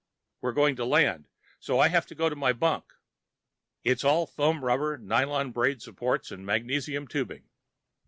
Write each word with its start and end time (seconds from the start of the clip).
We're 0.41 0.53
going 0.53 0.75
to 0.77 0.85
land, 0.85 1.27
so 1.59 1.79
I 1.79 1.89
have 1.89 2.07
to 2.07 2.15
go 2.15 2.27
to 2.27 2.35
my 2.35 2.53
bunk. 2.53 2.85
It's 3.83 4.03
all 4.03 4.25
foam 4.25 4.65
rubber, 4.65 4.97
nylon 4.97 5.51
braid 5.51 5.83
supports 5.83 6.31
and 6.31 6.43
magnesium 6.43 7.07
tubing. 7.07 7.43